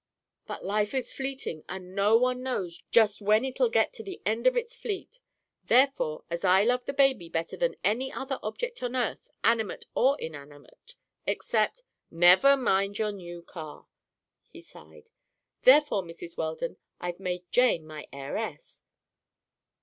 [0.47, 4.47] "But life is fleeting, and no one knows just when it'll get to the end
[4.47, 5.19] of its fleet.
[5.63, 11.83] Therefore, as I love the baby better than any other object on earth—animate or inanimate—except—"
[12.09, 13.85] "Never mind your new car."
[14.47, 15.11] He sighed.
[15.61, 16.35] "Therefore, Mrs.
[16.35, 18.81] Weldon, I've made Jane my heiress."